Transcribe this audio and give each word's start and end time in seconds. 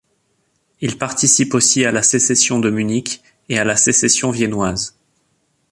Il 0.79 0.97
participe 0.97 1.53
aussi 1.53 1.85
à 1.85 1.91
la 1.91 2.01
Sécession 2.01 2.57
de 2.59 2.71
Munich 2.71 3.21
et 3.49 3.59
à 3.59 3.63
la 3.63 3.75
Sécession 3.75 4.31
viennoise. 4.31 4.97